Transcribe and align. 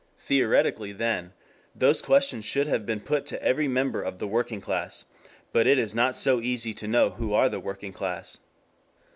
Theoretically, 0.17 0.93
then, 0.93 1.31
those 1.75 2.01
questions 2.01 2.43
should 2.43 2.65
have 2.65 2.87
been 2.87 3.01
put 3.01 3.27
to 3.27 3.43
every 3.43 3.67
member 3.67 4.01
of 4.01 4.17
the 4.17 4.25
working 4.27 4.59
class. 4.59 5.05
But 5.53 5.67
it 5.67 5.77
is 5.77 5.93
not 5.93 6.17
so 6.17 6.41
easy 6.41 6.73
to 6.73 6.87
know 6.87 7.11
who 7.11 7.33
are 7.35 7.49
the 7.49 7.59
working 7.59 7.93
class. 7.93 8.39